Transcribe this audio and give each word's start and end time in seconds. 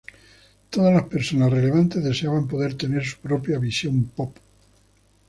Todas 0.71 0.91
las 0.95 1.03
personas 1.03 1.51
relevantes 1.51 2.03
deseaban 2.03 2.47
poder 2.47 2.73
tener 2.75 3.05
su 3.05 3.19
propia 3.19 3.59
visión 3.59 4.05
pop. 4.05 4.35